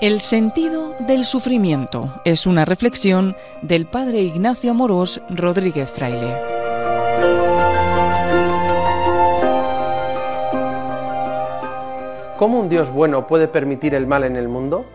[0.00, 6.36] El sentido del sufrimiento es una reflexión del padre Ignacio Amorós Rodríguez Fraile.
[12.38, 14.86] ¿Cómo un Dios bueno puede permitir el mal en el mundo?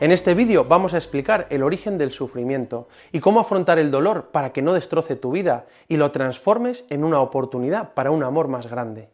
[0.00, 4.30] En este vídeo vamos a explicar el origen del sufrimiento y cómo afrontar el dolor
[4.32, 8.48] para que no destroce tu vida y lo transformes en una oportunidad para un amor
[8.48, 9.10] más grande.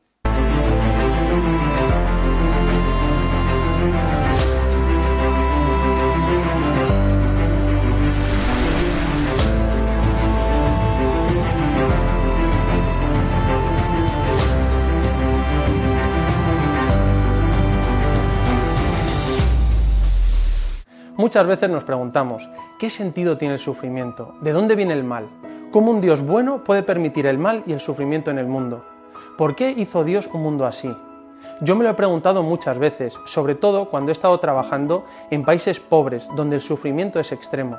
[21.27, 22.49] Muchas veces nos preguntamos,
[22.79, 24.37] ¿qué sentido tiene el sufrimiento?
[24.43, 25.29] ¿De dónde viene el mal?
[25.73, 28.85] ¿Cómo un Dios bueno puede permitir el mal y el sufrimiento en el mundo?
[29.37, 30.97] ¿Por qué hizo Dios un mundo así?
[31.63, 35.81] Yo me lo he preguntado muchas veces, sobre todo cuando he estado trabajando en países
[35.81, 37.77] pobres donde el sufrimiento es extremo.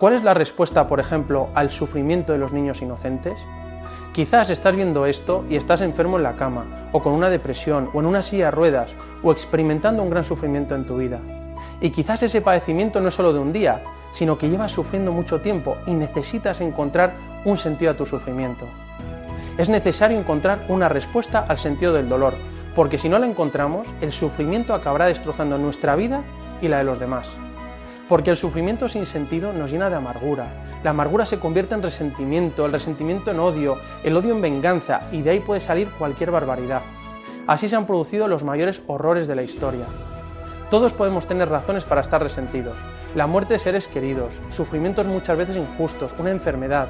[0.00, 3.38] ¿Cuál es la respuesta, por ejemplo, al sufrimiento de los niños inocentes?
[4.12, 8.00] Quizás estás viendo esto y estás enfermo en la cama, o con una depresión, o
[8.00, 8.90] en una silla de ruedas,
[9.22, 11.20] o experimentando un gran sufrimiento en tu vida.
[11.82, 15.40] Y quizás ese padecimiento no es solo de un día, sino que llevas sufriendo mucho
[15.40, 18.66] tiempo y necesitas encontrar un sentido a tu sufrimiento.
[19.58, 22.34] Es necesario encontrar una respuesta al sentido del dolor,
[22.76, 26.22] porque si no la encontramos, el sufrimiento acabará destrozando nuestra vida
[26.62, 27.28] y la de los demás.
[28.08, 30.46] Porque el sufrimiento sin sentido nos llena de amargura.
[30.84, 35.22] La amargura se convierte en resentimiento, el resentimiento en odio, el odio en venganza, y
[35.22, 36.82] de ahí puede salir cualquier barbaridad.
[37.48, 39.84] Así se han producido los mayores horrores de la historia.
[40.72, 42.78] Todos podemos tener razones para estar resentidos.
[43.14, 46.88] La muerte de seres queridos, sufrimientos muchas veces injustos, una enfermedad.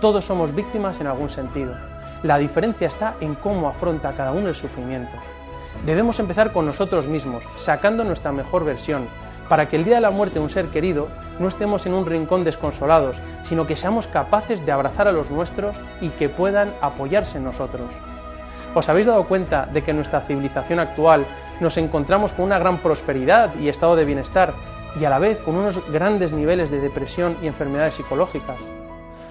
[0.00, 1.74] Todos somos víctimas en algún sentido.
[2.22, 5.16] La diferencia está en cómo afronta cada uno el sufrimiento.
[5.84, 9.08] Debemos empezar con nosotros mismos, sacando nuestra mejor versión,
[9.48, 11.08] para que el día de la muerte de un ser querido
[11.40, 15.74] no estemos en un rincón desconsolados, sino que seamos capaces de abrazar a los nuestros
[16.00, 17.90] y que puedan apoyarse en nosotros.
[18.76, 21.26] ¿Os habéis dado cuenta de que nuestra civilización actual
[21.60, 24.54] nos encontramos con una gran prosperidad y estado de bienestar
[24.98, 28.56] y a la vez con unos grandes niveles de depresión y enfermedades psicológicas?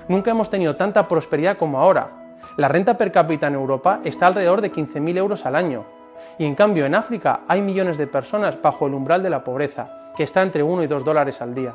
[0.07, 2.09] Nunca hemos tenido tanta prosperidad como ahora.
[2.55, 5.85] La renta per cápita en Europa está alrededor de 15.000 euros al año.
[6.37, 10.13] Y en cambio en África hay millones de personas bajo el umbral de la pobreza,
[10.15, 11.73] que está entre 1 y 2 dólares al día.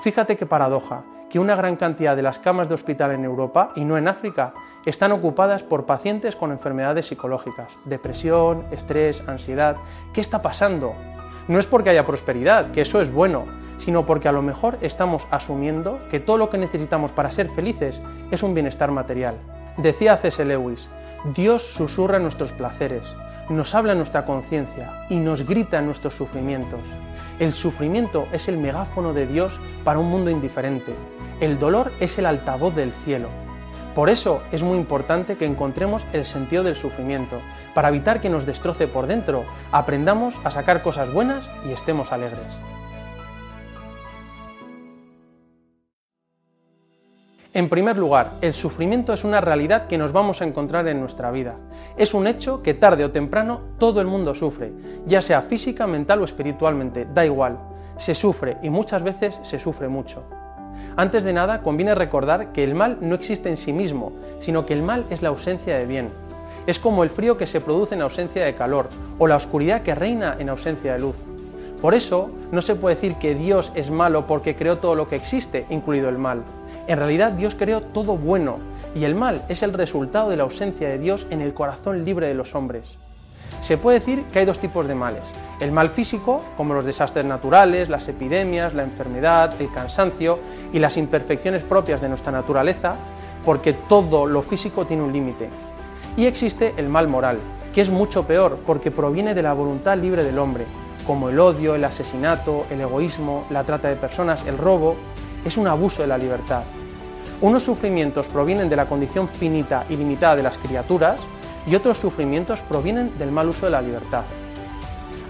[0.00, 3.86] Fíjate qué paradoja, que una gran cantidad de las camas de hospital en Europa, y
[3.86, 4.52] no en África,
[4.84, 9.78] están ocupadas por pacientes con enfermedades psicológicas, depresión, estrés, ansiedad.
[10.12, 10.92] ¿Qué está pasando?
[11.48, 13.46] No es porque haya prosperidad, que eso es bueno,
[13.78, 17.98] sino porque a lo mejor estamos asumiendo que todo lo que necesitamos para ser felices
[18.30, 19.36] es un bienestar material.
[19.78, 20.44] Decía C.S.
[20.44, 20.86] Lewis,
[21.34, 23.06] Dios susurra nuestros placeres,
[23.48, 26.80] nos habla nuestra conciencia y nos grita nuestros sufrimientos.
[27.38, 30.94] El sufrimiento es el megáfono de Dios para un mundo indiferente.
[31.42, 33.26] El dolor es el altavoz del cielo.
[33.96, 37.40] Por eso es muy importante que encontremos el sentido del sufrimiento.
[37.74, 39.42] Para evitar que nos destroce por dentro,
[39.72, 42.46] aprendamos a sacar cosas buenas y estemos alegres.
[47.52, 51.32] En primer lugar, el sufrimiento es una realidad que nos vamos a encontrar en nuestra
[51.32, 51.56] vida.
[51.96, 54.72] Es un hecho que tarde o temprano todo el mundo sufre,
[55.06, 57.58] ya sea física, mental o espiritualmente, da igual.
[57.96, 60.22] Se sufre y muchas veces se sufre mucho.
[60.96, 64.74] Antes de nada, conviene recordar que el mal no existe en sí mismo, sino que
[64.74, 66.10] el mal es la ausencia de bien.
[66.66, 68.88] Es como el frío que se produce en ausencia de calor,
[69.18, 71.16] o la oscuridad que reina en ausencia de luz.
[71.80, 75.16] Por eso, no se puede decir que Dios es malo porque creó todo lo que
[75.16, 76.42] existe, incluido el mal.
[76.86, 78.58] En realidad, Dios creó todo bueno,
[78.94, 82.28] y el mal es el resultado de la ausencia de Dios en el corazón libre
[82.28, 82.96] de los hombres.
[83.62, 85.22] Se puede decir que hay dos tipos de males.
[85.62, 90.40] El mal físico, como los desastres naturales, las epidemias, la enfermedad, el cansancio
[90.72, 92.96] y las imperfecciones propias de nuestra naturaleza,
[93.44, 95.48] porque todo lo físico tiene un límite.
[96.16, 97.38] Y existe el mal moral,
[97.72, 100.64] que es mucho peor porque proviene de la voluntad libre del hombre,
[101.06, 104.96] como el odio, el asesinato, el egoísmo, la trata de personas, el robo,
[105.44, 106.64] es un abuso de la libertad.
[107.40, 111.18] Unos sufrimientos provienen de la condición finita y limitada de las criaturas,
[111.68, 114.24] y otros sufrimientos provienen del mal uso de la libertad.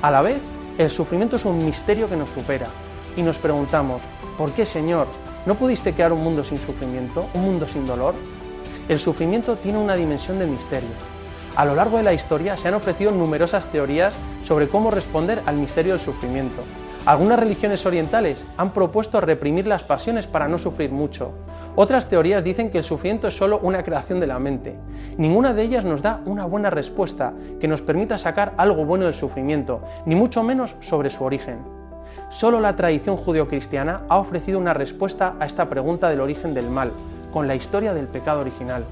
[0.02, 0.38] A la vez,
[0.78, 2.66] el sufrimiento es un misterio que nos supera
[3.16, 4.02] y nos preguntamos,
[4.36, 5.06] ¿por qué Señor?
[5.46, 8.16] ¿No pudiste crear un mundo sin sufrimiento, un mundo sin dolor?
[8.88, 10.90] El sufrimiento tiene una dimensión de misterio.
[11.54, 15.56] A lo largo de la historia se han ofrecido numerosas teorías sobre cómo responder al
[15.56, 16.62] misterio del sufrimiento.
[17.04, 21.32] Algunas religiones orientales han propuesto reprimir las pasiones para no sufrir mucho.
[21.74, 24.76] Otras teorías dicen que el sufrimiento es solo una creación de la mente.
[25.16, 29.14] Ninguna de ellas nos da una buena respuesta que nos permita sacar algo bueno del
[29.14, 31.58] sufrimiento, ni mucho menos sobre su origen.
[32.30, 36.92] Solo la tradición judeocristiana ha ofrecido una respuesta a esta pregunta del origen del mal,
[37.32, 38.84] con la historia del pecado original.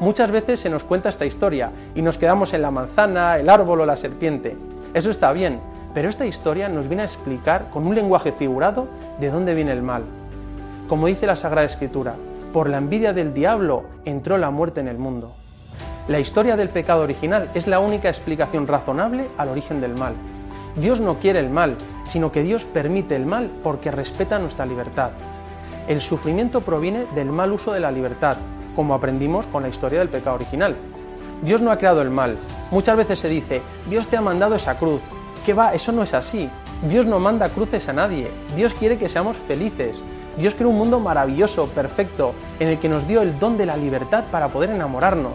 [0.00, 3.82] Muchas veces se nos cuenta esta historia y nos quedamos en la manzana, el árbol
[3.82, 4.56] o la serpiente.
[4.94, 5.60] Eso está bien,
[5.94, 8.88] pero esta historia nos viene a explicar con un lenguaje figurado
[9.20, 10.02] de dónde viene el mal.
[10.88, 12.16] Como dice la Sagrada Escritura,
[12.52, 15.32] por la envidia del diablo entró la muerte en el mundo.
[16.08, 20.12] La historia del pecado original es la única explicación razonable al origen del mal.
[20.76, 21.76] Dios no quiere el mal,
[22.06, 25.12] sino que Dios permite el mal porque respeta nuestra libertad.
[25.88, 28.36] El sufrimiento proviene del mal uso de la libertad,
[28.74, 30.76] como aprendimos con la historia del pecado original.
[31.42, 32.36] Dios no ha creado el mal.
[32.70, 35.00] Muchas veces se dice, Dios te ha mandado esa cruz,
[35.44, 35.74] ¿Qué va?
[35.74, 36.48] Eso no es así.
[36.88, 38.30] Dios no manda cruces a nadie.
[38.56, 39.96] Dios quiere que seamos felices.
[40.38, 43.76] Dios creó un mundo maravilloso, perfecto, en el que nos dio el don de la
[43.76, 45.34] libertad para poder enamorarnos.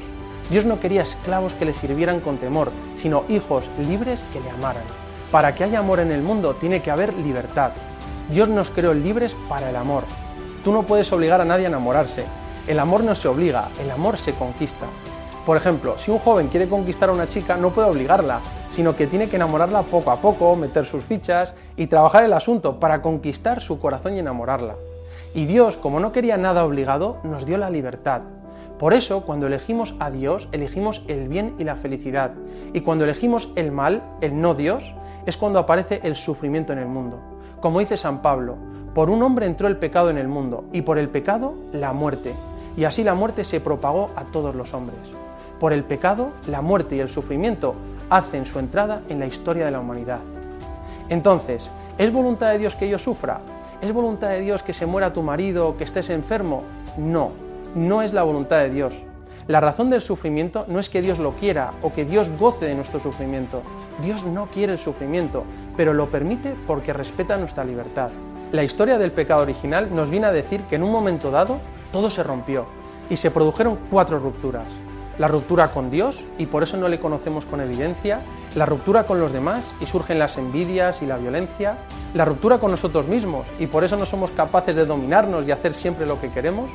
[0.50, 4.84] Dios no quería esclavos que le sirvieran con temor, sino hijos libres que le amaran.
[5.32, 7.72] Para que haya amor en el mundo tiene que haber libertad.
[8.32, 10.06] Dios nos creó libres para el amor.
[10.64, 12.26] Tú no puedes obligar a nadie a enamorarse.
[12.68, 14.88] El amor no se obliga, el amor se conquista.
[15.46, 18.40] Por ejemplo, si un joven quiere conquistar a una chica, no puede obligarla,
[18.70, 22.80] sino que tiene que enamorarla poco a poco, meter sus fichas y trabajar el asunto
[22.80, 24.76] para conquistar su corazón y enamorarla.
[25.34, 28.22] Y Dios, como no quería nada obligado, nos dio la libertad.
[28.78, 32.32] Por eso, cuando elegimos a Dios, elegimos el bien y la felicidad.
[32.74, 34.84] Y cuando elegimos el mal, el no Dios,
[35.26, 37.20] es cuando aparece el sufrimiento en el mundo.
[37.60, 38.56] Como dice San Pablo,
[38.94, 42.34] por un hombre entró el pecado en el mundo, y por el pecado la muerte.
[42.78, 45.19] Y así la muerte se propagó a todos los hombres.
[45.60, 47.76] Por el pecado, la muerte y el sufrimiento
[48.10, 50.20] hacen su entrada en la historia de la humanidad.
[51.10, 53.42] Entonces, ¿es voluntad de Dios que yo sufra?
[53.82, 56.64] ¿Es voluntad de Dios que se muera tu marido o que estés enfermo?
[56.98, 57.32] No,
[57.76, 58.94] no es la voluntad de Dios.
[59.48, 62.76] La razón del sufrimiento no es que Dios lo quiera o que Dios goce de
[62.76, 63.62] nuestro sufrimiento.
[64.02, 65.44] Dios no quiere el sufrimiento,
[65.76, 68.12] pero lo permite porque respeta nuestra libertad.
[68.54, 71.58] La historia del pecado original nos viene a decir que en un momento dado
[71.92, 72.66] todo se rompió
[73.10, 74.66] y se produjeron cuatro rupturas
[75.19, 78.21] la ruptura con Dios y por eso no le conocemos con evidencia,
[78.56, 81.77] la ruptura con los demás y surgen las envidias y la violencia,
[82.13, 85.74] la ruptura con nosotros mismos y por eso no somos capaces de dominarnos y hacer
[85.74, 86.71] siempre lo que queremos,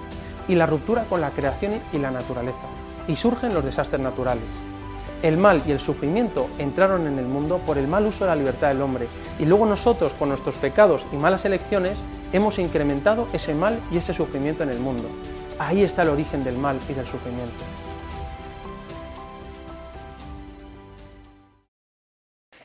[0.46, 2.67] y la ruptura con la creación y la naturaleza,
[3.08, 4.44] y surgen los desastres naturales.
[5.23, 8.37] El mal y el sufrimiento entraron en el mundo por el mal uso de la
[8.37, 9.08] libertad del hombre,
[9.38, 11.96] y luego nosotros, con nuestros pecados y malas elecciones,
[12.35, 15.08] hemos incrementado ese mal y ese sufrimiento en el mundo.
[15.58, 17.64] Ahí está el origen del mal y del sufrimiento.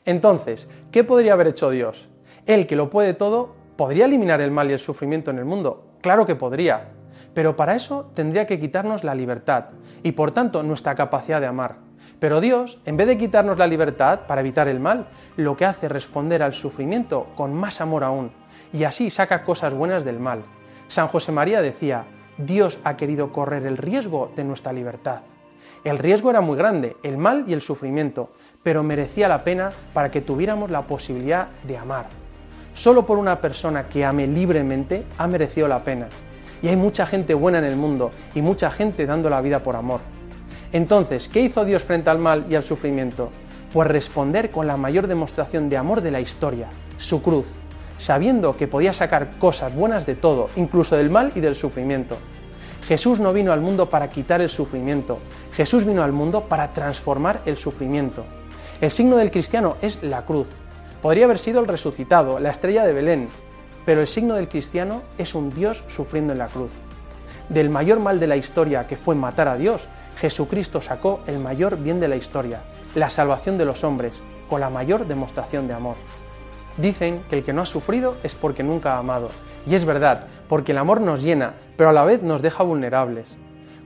[0.04, 2.08] Entonces, ¿qué podría haber hecho Dios?
[2.46, 5.84] Él, que lo puede todo, ¿podría eliminar el mal y el sufrimiento en el mundo?
[6.00, 6.88] Claro que podría,
[7.34, 9.66] pero para eso tendría que quitarnos la libertad
[10.02, 11.76] y por tanto nuestra capacidad de amar.
[12.18, 15.86] Pero Dios, en vez de quitarnos la libertad para evitar el mal, lo que hace
[15.86, 18.30] es responder al sufrimiento con más amor aún,
[18.72, 20.42] y así saca cosas buenas del mal.
[20.88, 22.04] San José María decía,
[22.36, 25.22] Dios ha querido correr el riesgo de nuestra libertad.
[25.82, 28.30] El riesgo era muy grande, el mal y el sufrimiento,
[28.62, 32.06] pero merecía la pena para que tuviéramos la posibilidad de amar.
[32.74, 36.08] Solo por una persona que ame libremente ha merecido la pena.
[36.62, 39.76] Y hay mucha gente buena en el mundo y mucha gente dando la vida por
[39.76, 40.00] amor.
[40.72, 43.30] Entonces, ¿qué hizo Dios frente al mal y al sufrimiento?
[43.72, 46.68] Pues responder con la mayor demostración de amor de la historia,
[46.98, 47.46] su cruz,
[47.98, 52.18] sabiendo que podía sacar cosas buenas de todo, incluso del mal y del sufrimiento.
[52.86, 55.18] Jesús no vino al mundo para quitar el sufrimiento,
[55.54, 58.24] Jesús vino al mundo para transformar el sufrimiento.
[58.80, 60.48] El signo del cristiano es la cruz.
[61.02, 63.28] Podría haber sido el resucitado, la estrella de Belén,
[63.84, 66.72] pero el signo del cristiano es un Dios sufriendo en la cruz.
[67.50, 71.76] Del mayor mal de la historia, que fue matar a Dios, Jesucristo sacó el mayor
[71.76, 72.62] bien de la historia,
[72.94, 74.14] la salvación de los hombres,
[74.48, 75.96] con la mayor demostración de amor.
[76.78, 79.28] Dicen que el que no ha sufrido es porque nunca ha amado.
[79.66, 83.28] Y es verdad, porque el amor nos llena, pero a la vez nos deja vulnerables.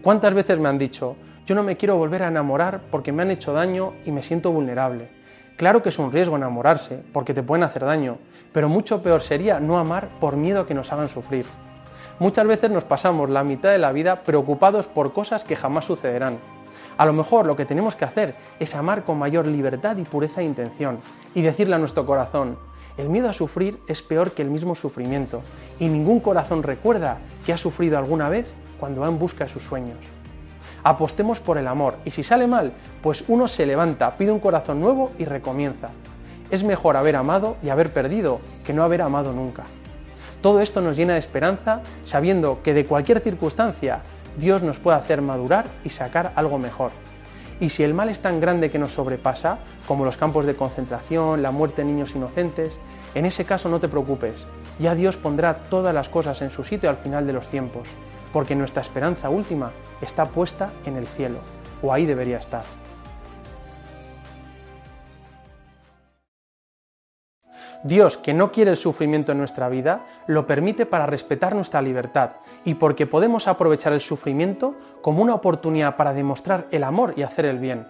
[0.02, 3.30] ¿Cuántas veces me han dicho, yo no me quiero volver a enamorar porque me han
[3.30, 5.08] hecho daño y me siento vulnerable.
[5.56, 8.18] Claro que es un riesgo enamorarse, porque te pueden hacer daño,
[8.52, 11.44] pero mucho peor sería no amar por miedo a que nos hagan sufrir.
[12.18, 16.38] Muchas veces nos pasamos la mitad de la vida preocupados por cosas que jamás sucederán.
[16.96, 20.40] A lo mejor lo que tenemos que hacer es amar con mayor libertad y pureza
[20.40, 20.98] de intención
[21.34, 22.56] y decirle a nuestro corazón,
[22.96, 25.42] el miedo a sufrir es peor que el mismo sufrimiento
[25.80, 29.64] y ningún corazón recuerda que ha sufrido alguna vez cuando va en busca de sus
[29.64, 30.13] sueños.
[30.84, 32.72] Apostemos por el amor y si sale mal,
[33.02, 35.88] pues uno se levanta, pide un corazón nuevo y recomienza.
[36.50, 39.64] Es mejor haber amado y haber perdido que no haber amado nunca.
[40.42, 44.02] Todo esto nos llena de esperanza sabiendo que de cualquier circunstancia
[44.36, 46.90] Dios nos puede hacer madurar y sacar algo mejor.
[47.60, 51.40] Y si el mal es tan grande que nos sobrepasa, como los campos de concentración,
[51.40, 52.78] la muerte de niños inocentes,
[53.14, 54.44] en ese caso no te preocupes,
[54.78, 57.88] ya Dios pondrá todas las cosas en su sitio al final de los tiempos,
[58.34, 61.38] porque nuestra esperanza última está puesta en el cielo,
[61.82, 62.64] o ahí debería estar.
[67.84, 72.30] Dios, que no quiere el sufrimiento en nuestra vida, lo permite para respetar nuestra libertad
[72.64, 77.44] y porque podemos aprovechar el sufrimiento como una oportunidad para demostrar el amor y hacer
[77.44, 77.86] el bien.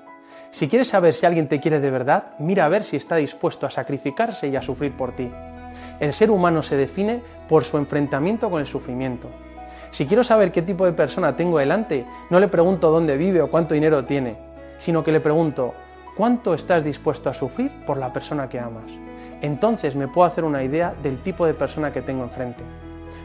[0.50, 3.66] Si quieres saber si alguien te quiere de verdad, mira a ver si está dispuesto
[3.66, 5.32] a sacrificarse y a sufrir por ti.
[6.00, 9.30] El ser humano se define por su enfrentamiento con el sufrimiento.
[9.94, 13.48] Si quiero saber qué tipo de persona tengo delante, no le pregunto dónde vive o
[13.48, 14.36] cuánto dinero tiene,
[14.76, 15.72] sino que le pregunto,
[16.16, 18.90] ¿cuánto estás dispuesto a sufrir por la persona que amas?
[19.40, 22.64] Entonces me puedo hacer una idea del tipo de persona que tengo enfrente.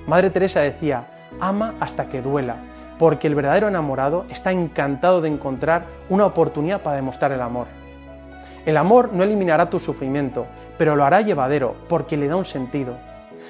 [0.06, 1.08] Madre Teresa decía,
[1.40, 2.58] ama hasta que duela,
[3.00, 7.66] porque el verdadero enamorado está encantado de encontrar una oportunidad para demostrar el amor.
[8.68, 10.46] El amor no eliminará tu sufrimiento,
[10.78, 12.94] pero lo hará llevadero, porque le da un sentido.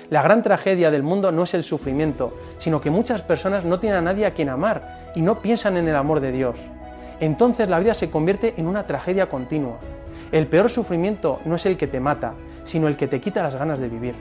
[0.09, 3.99] La gran tragedia del mundo no es el sufrimiento, sino que muchas personas no tienen
[3.99, 6.57] a nadie a quien amar y no piensan en el amor de Dios.
[7.19, 9.77] Entonces la vida se convierte en una tragedia continua.
[10.31, 13.55] El peor sufrimiento no es el que te mata, sino el que te quita las
[13.55, 14.15] ganas de vivir.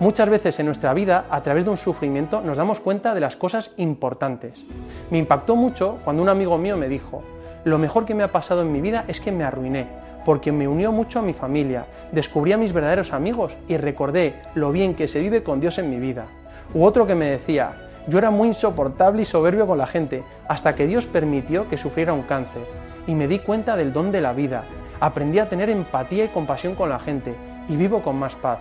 [0.00, 3.36] Muchas veces en nuestra vida, a través de un sufrimiento, nos damos cuenta de las
[3.36, 4.64] cosas importantes.
[5.10, 7.22] Me impactó mucho cuando un amigo mío me dijo,
[7.64, 9.86] lo mejor que me ha pasado en mi vida es que me arruiné,
[10.24, 14.72] porque me unió mucho a mi familia, descubrí a mis verdaderos amigos y recordé lo
[14.72, 16.26] bien que se vive con Dios en mi vida.
[16.72, 17.74] U otro que me decía,
[18.06, 22.12] yo era muy insoportable y soberbio con la gente, hasta que Dios permitió que sufriera
[22.12, 22.62] un cáncer,
[23.06, 24.64] y me di cuenta del don de la vida.
[25.00, 27.34] Aprendí a tener empatía y compasión con la gente,
[27.68, 28.58] y vivo con más paz.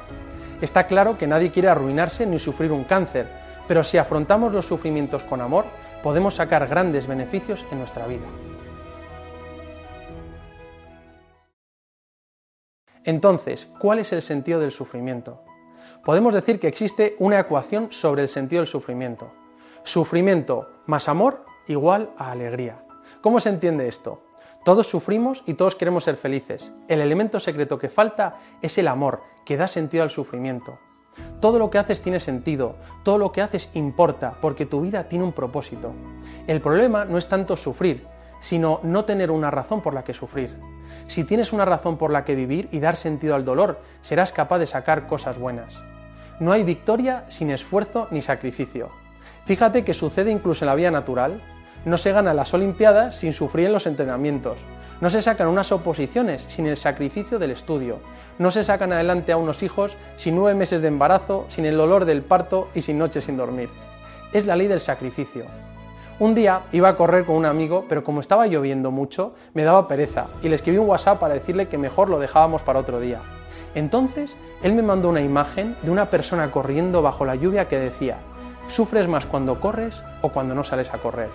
[0.62, 3.27] Está claro que nadie quiere arruinarse ni sufrir un cáncer,
[3.67, 5.65] pero si afrontamos los sufrimientos con amor,
[6.01, 8.52] podemos sacar grandes beneficios en nuestra vida.
[13.05, 15.41] Entonces, ¿cuál es el sentido del sufrimiento?
[16.05, 19.31] Podemos decir que existe una ecuación sobre el sentido del sufrimiento.
[19.83, 22.83] Sufrimiento más amor igual a alegría.
[23.22, 24.22] ¿Cómo se entiende esto?
[24.63, 26.72] Todos sufrimos y todos queremos ser felices.
[26.88, 30.79] El elemento secreto que falta es el amor, que da sentido al sufrimiento.
[31.41, 35.25] Todo lo que haces tiene sentido, todo lo que haces importa, porque tu vida tiene
[35.25, 35.93] un propósito.
[36.48, 38.07] El problema no es tanto sufrir,
[38.39, 40.57] sino no tener una razón por la que sufrir.
[41.07, 44.60] Si tienes una razón por la que vivir y dar sentido al dolor, serás capaz
[44.60, 45.75] de sacar cosas buenas.
[46.39, 48.89] No hay victoria sin esfuerzo ni sacrificio.
[49.45, 51.41] Fíjate que sucede incluso en la vida natural.
[51.86, 54.57] No se gana las Olimpiadas sin sufrir en los entrenamientos.
[55.01, 58.00] No se sacan unas oposiciones sin el sacrificio del estudio.
[58.39, 62.05] No se sacan adelante a unos hijos sin nueve meses de embarazo, sin el dolor
[62.05, 63.69] del parto y sin noches sin dormir.
[64.31, 65.45] Es la ley del sacrificio.
[66.24, 69.89] Un día iba a correr con un amigo, pero como estaba lloviendo mucho, me daba
[69.89, 73.20] pereza y le escribí un WhatsApp para decirle que mejor lo dejábamos para otro día.
[73.75, 78.20] Entonces, él me mandó una imagen de una persona corriendo bajo la lluvia que decía,
[78.70, 81.27] ¿sufres más cuando corres o cuando no sales a correr?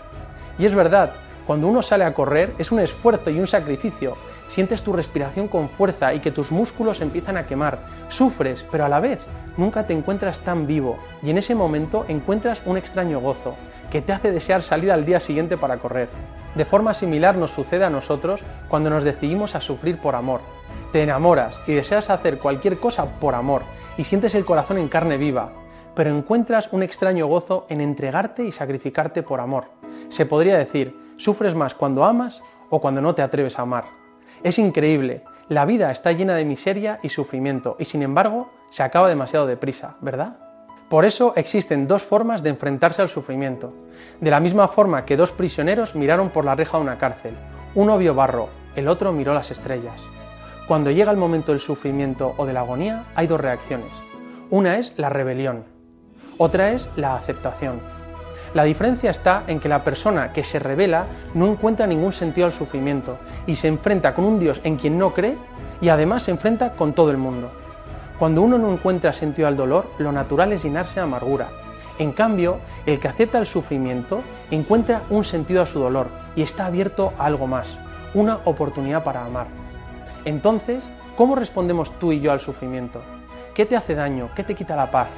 [0.59, 1.13] Y es verdad,
[1.47, 4.17] cuando uno sale a correr es un esfuerzo y un sacrificio.
[4.47, 7.79] Sientes tu respiración con fuerza y que tus músculos empiezan a quemar.
[8.09, 9.21] Sufres, pero a la vez
[9.59, 13.55] nunca te encuentras tan vivo y en ese momento encuentras un extraño gozo
[13.91, 16.09] que te hace desear salir al día siguiente para correr.
[16.55, 20.41] De forma similar nos sucede a nosotros cuando nos decidimos a sufrir por amor.
[20.93, 23.63] Te enamoras y deseas hacer cualquier cosa por amor
[23.97, 25.53] y sientes el corazón en carne viva,
[25.95, 29.65] pero encuentras un extraño gozo en entregarte y sacrificarte por amor.
[30.09, 32.41] Se podría decir, sufres más cuando amas
[32.71, 33.85] o cuando no te atreves a amar.
[34.43, 39.09] Es increíble, la vida está llena de miseria y sufrimiento y sin embargo se acaba
[39.09, 40.48] demasiado deprisa, ¿verdad?
[40.89, 43.75] Por eso existen dos formas de enfrentarse al sufrimiento.
[44.21, 47.35] De la misma forma que dos prisioneros miraron por la reja de una cárcel.
[47.75, 50.01] Uno vio barro, el otro miró las estrellas.
[50.67, 53.91] Cuando llega el momento del sufrimiento o de la agonía, hay dos reacciones.
[54.49, 55.65] Una es la rebelión,
[56.39, 57.81] otra es la aceptación.
[58.55, 61.05] La diferencia está en que la persona que se revela
[61.35, 65.13] no encuentra ningún sentido al sufrimiento y se enfrenta con un Dios en quien no
[65.13, 65.37] cree
[65.83, 67.51] y además se enfrenta con todo el mundo.
[68.19, 71.51] Cuando uno no encuentra sentido al dolor, lo natural es llenarse de amargura.
[72.01, 76.67] En cambio, el que acepta el sufrimiento encuentra un sentido a su dolor y está
[76.67, 77.79] abierto a algo más,
[78.15, 79.47] una oportunidad para amar.
[80.25, 80.83] Entonces,
[81.17, 83.01] ¿cómo respondemos tú y yo al sufrimiento?
[83.55, 84.31] ¿Qué te hace daño?
[84.35, 85.09] ¿Qué te quita la paz?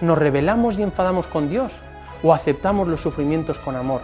[0.00, 1.72] ¿Nos rebelamos y enfadamos con Dios?
[2.22, 4.00] ¿O aceptamos los sufrimientos con amor?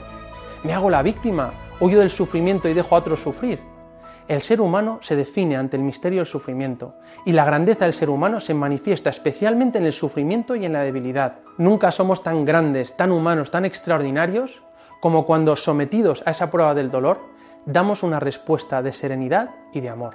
[0.63, 1.53] ¿Me hago la víctima?
[1.81, 3.76] ¿Huyo del sufrimiento y dejo a otros sufrir?
[4.29, 8.11] El ser humano se define ante el misterio del sufrimiento, y la grandeza del ser
[8.11, 11.39] humano se manifiesta especialmente en el sufrimiento y en la debilidad.
[11.59, 14.63] Nunca somos tan grandes, tan humanos, tan extraordinarios
[15.01, 17.21] como cuando, sometidos a esa prueba del dolor,
[17.67, 20.15] damos una respuesta de serenidad y de amor.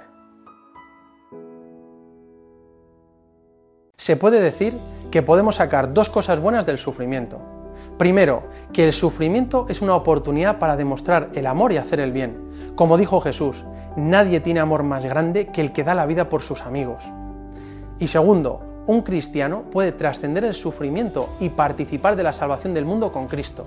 [3.96, 4.74] Se puede decir
[5.10, 7.40] que podemos sacar dos cosas buenas del sufrimiento.
[7.96, 8.42] Primero,
[8.72, 12.72] que el sufrimiento es una oportunidad para demostrar el amor y hacer el bien.
[12.74, 13.64] Como dijo Jesús,
[13.96, 17.02] nadie tiene amor más grande que el que da la vida por sus amigos.
[17.98, 23.12] Y segundo, un cristiano puede trascender el sufrimiento y participar de la salvación del mundo
[23.12, 23.64] con Cristo.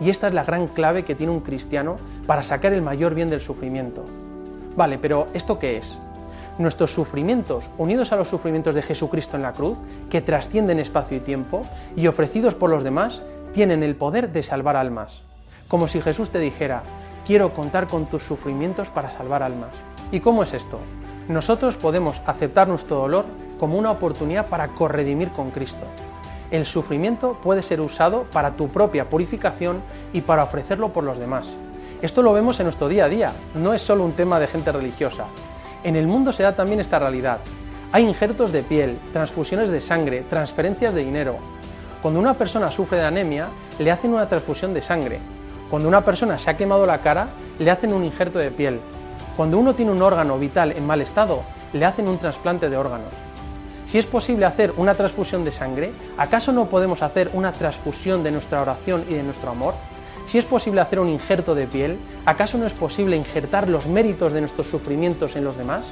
[0.00, 3.28] Y esta es la gran clave que tiene un cristiano para sacar el mayor bien
[3.28, 4.04] del sufrimiento.
[4.76, 5.98] Vale, pero ¿esto qué es?
[6.58, 9.78] Nuestros sufrimientos, unidos a los sufrimientos de Jesucristo en la cruz,
[10.08, 11.62] que trascienden espacio y tiempo,
[11.94, 15.22] y ofrecidos por los demás, tienen el poder de salvar almas.
[15.68, 16.82] Como si Jesús te dijera,
[17.24, 19.70] quiero contar con tus sufrimientos para salvar almas.
[20.12, 20.78] ¿Y cómo es esto?
[21.28, 23.24] Nosotros podemos aceptar nuestro dolor
[23.58, 25.86] como una oportunidad para corredimir con Cristo.
[26.50, 29.80] El sufrimiento puede ser usado para tu propia purificación
[30.12, 31.48] y para ofrecerlo por los demás.
[32.02, 34.70] Esto lo vemos en nuestro día a día, no es solo un tema de gente
[34.70, 35.24] religiosa.
[35.82, 37.38] En el mundo se da también esta realidad.
[37.92, 41.36] Hay injertos de piel, transfusiones de sangre, transferencias de dinero.
[42.02, 45.20] Cuando una persona sufre de anemia, le hacen una transfusión de sangre.
[45.74, 48.78] Cuando una persona se ha quemado la cara, le hacen un injerto de piel.
[49.36, 53.12] Cuando uno tiene un órgano vital en mal estado, le hacen un trasplante de órganos.
[53.84, 58.30] Si es posible hacer una transfusión de sangre, ¿acaso no podemos hacer una transfusión de
[58.30, 59.74] nuestra oración y de nuestro amor?
[60.28, 64.32] Si es posible hacer un injerto de piel, ¿acaso no es posible injertar los méritos
[64.32, 65.82] de nuestros sufrimientos en los demás?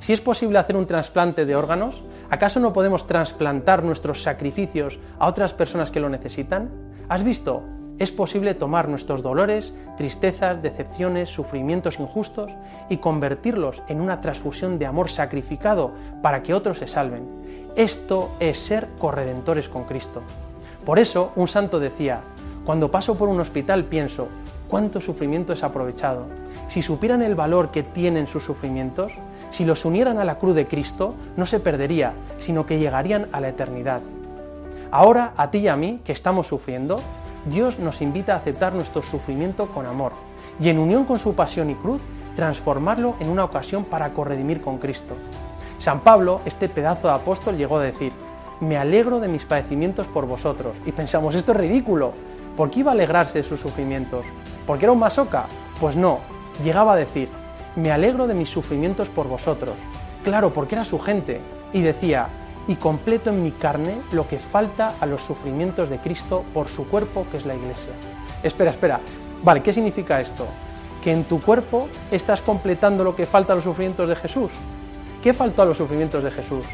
[0.00, 5.28] Si es posible hacer un trasplante de órganos, ¿acaso no podemos trasplantar nuestros sacrificios a
[5.28, 6.70] otras personas que lo necesitan?
[7.08, 7.62] ¿Has visto?
[8.02, 12.50] Es posible tomar nuestros dolores, tristezas, decepciones, sufrimientos injustos
[12.88, 17.22] y convertirlos en una transfusión de amor sacrificado para que otros se salven.
[17.76, 20.20] Esto es ser corredentores con Cristo.
[20.84, 22.22] Por eso un santo decía,
[22.64, 24.26] cuando paso por un hospital pienso,
[24.66, 26.26] ¿cuánto sufrimiento es aprovechado?
[26.66, 29.12] Si supieran el valor que tienen sus sufrimientos,
[29.52, 33.40] si los unieran a la cruz de Cristo, no se perdería, sino que llegarían a
[33.40, 34.00] la eternidad.
[34.90, 37.00] Ahora, a ti y a mí, que estamos sufriendo,
[37.46, 40.12] Dios nos invita a aceptar nuestro sufrimiento con amor
[40.60, 42.00] y en unión con su pasión y cruz,
[42.36, 45.14] transformarlo en una ocasión para corredimir con Cristo.
[45.78, 48.12] San Pablo, este pedazo de apóstol, llegó a decir,
[48.60, 50.76] me alegro de mis padecimientos por vosotros.
[50.86, 52.12] Y pensamos, esto es ridículo.
[52.56, 54.24] ¿Por qué iba a alegrarse de sus sufrimientos?
[54.66, 55.46] ¿Porque era un masoca?
[55.80, 56.20] Pues no,
[56.62, 57.28] llegaba a decir,
[57.74, 59.74] me alegro de mis sufrimientos por vosotros.
[60.22, 61.40] Claro, porque era su gente.
[61.72, 62.28] Y decía,
[62.68, 66.86] y completo en mi carne lo que falta a los sufrimientos de Cristo por su
[66.88, 67.92] cuerpo que es la iglesia.
[68.42, 69.00] Espera, espera.
[69.42, 70.46] Vale, ¿qué significa esto?
[71.02, 74.50] Que en tu cuerpo estás completando lo que falta a los sufrimientos de Jesús.
[75.22, 76.64] ¿Qué faltó a los sufrimientos de Jesús?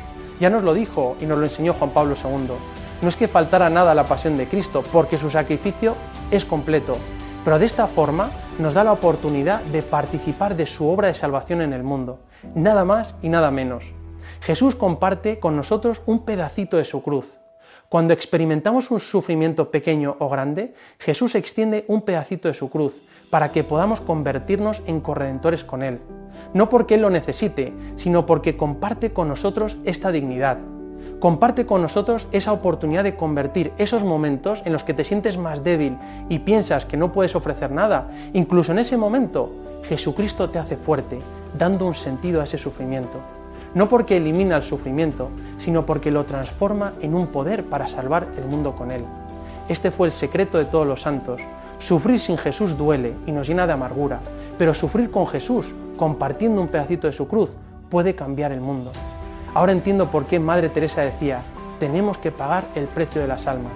[0.40, 2.52] Ya nos lo dijo y nos lo enseñó Juan Pablo II.
[3.00, 5.94] No es que faltara nada a la pasión de Cristo, porque su sacrificio
[6.30, 6.96] es completo.
[7.44, 11.62] Pero de esta forma nos da la oportunidad de participar de su obra de salvación
[11.62, 12.18] en el mundo.
[12.54, 13.84] Nada más y nada menos.
[14.40, 17.38] Jesús comparte con nosotros un pedacito de su cruz.
[17.88, 23.50] Cuando experimentamos un sufrimiento pequeño o grande, Jesús extiende un pedacito de su cruz para
[23.50, 25.98] que podamos convertirnos en corredentores con Él.
[26.54, 30.58] No porque Él lo necesite, sino porque comparte con nosotros esta dignidad.
[31.18, 35.64] Comparte con nosotros esa oportunidad de convertir esos momentos en los que te sientes más
[35.64, 35.96] débil
[36.28, 38.10] y piensas que no puedes ofrecer nada.
[38.34, 39.50] Incluso en ese momento,
[39.84, 41.18] Jesucristo te hace fuerte,
[41.58, 43.18] dando un sentido a ese sufrimiento
[43.74, 48.44] no porque elimina el sufrimiento, sino porque lo transforma en un poder para salvar el
[48.44, 49.04] mundo con él.
[49.68, 51.40] Este fue el secreto de todos los santos.
[51.78, 54.20] Sufrir sin Jesús duele y nos llena de amargura,
[54.58, 57.50] pero sufrir con Jesús, compartiendo un pedacito de su cruz,
[57.88, 58.90] puede cambiar el mundo.
[59.54, 61.40] Ahora entiendo por qué Madre Teresa decía,
[61.78, 63.72] tenemos que pagar el precio de las almas.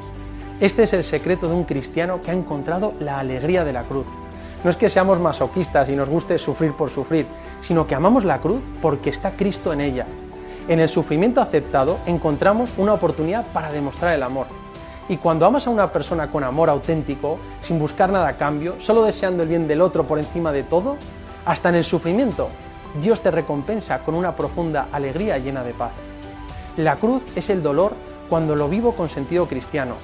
[0.61, 4.07] Este es el secreto de un cristiano que ha encontrado la alegría de la cruz.
[4.64, 7.27] No es que seamos masoquistas y nos guste sufrir por sufrir,
[7.61, 10.07] sino que amamos la cruz porque está Cristo en ella.
[10.68, 14.46] En el sufrimiento aceptado encontramos una oportunidad para demostrar el amor.
[15.09, 19.03] Y cuando amas a una persona con amor auténtico, sin buscar nada a cambio, solo
[19.03, 20.96] deseando el bien del otro por encima de todo,
[21.44, 22.48] hasta en el sufrimiento,
[23.01, 25.92] Dios te recompensa con una profunda alegría llena de paz.
[26.77, 27.94] La cruz es el dolor
[28.29, 29.96] cuando lo vivo con sentido cristiano,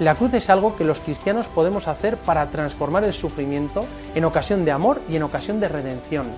[0.00, 4.64] la cruz es algo que los cristianos podemos hacer para transformar el sufrimiento en ocasión
[4.64, 6.28] de amor y en ocasión de redención.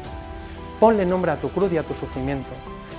[0.80, 2.50] Ponle nombre a tu cruz y a tu sufrimiento.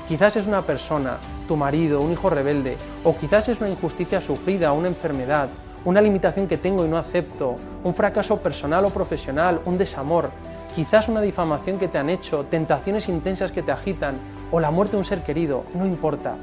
[0.08, 4.72] Quizás es una persona, tu marido, un hijo rebelde, o quizás es una injusticia sufrida,
[4.72, 5.50] una enfermedad,
[5.84, 10.32] una limitación que tengo y no acepto, un fracaso personal o profesional, un desamor.
[10.76, 14.18] quizás una difamación que te han hecho, tentaciones intensas que te agitan
[14.52, 16.36] o la muerte de un ser querido, no importa.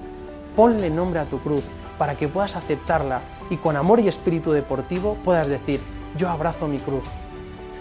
[0.57, 1.63] Ponle nombre a tu cruz
[1.99, 5.81] para que puedas aceptarla y con amor y espíritu deportivo puedas decir,
[6.17, 7.05] yo abrazo mi cruz.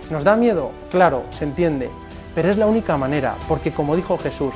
[0.10, 0.71] ¿Nos da miedo?
[0.91, 1.89] Claro, se entiende,
[2.36, 4.54] pero es la única manera, porque como dijo Jesús,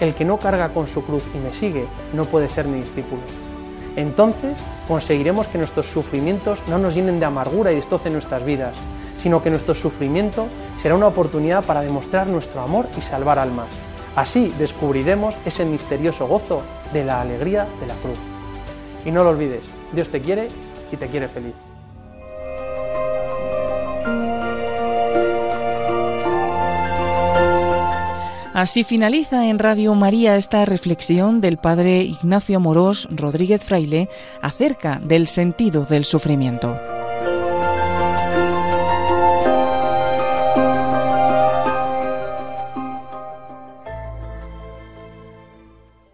[0.00, 3.22] el que no carga con su cruz y me sigue no puede ser mi discípulo.
[3.96, 4.56] Entonces
[4.88, 8.74] conseguiremos que nuestros sufrimientos no nos llenen de amargura y destrocen nuestras vidas,
[9.18, 10.46] sino que nuestro sufrimiento
[10.78, 13.68] será una oportunidad para demostrar nuestro amor y salvar almas.
[14.16, 16.62] Así descubriremos ese misterioso gozo
[16.92, 18.31] de la alegría de la cruz.
[19.04, 19.62] Y no lo olvides,
[19.92, 20.48] Dios te quiere
[20.90, 21.54] y te quiere feliz.
[28.54, 34.08] Así finaliza en Radio María esta reflexión del padre Ignacio Morós Rodríguez Fraile
[34.42, 36.78] acerca del sentido del sufrimiento.